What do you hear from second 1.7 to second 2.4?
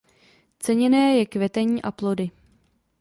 a plody.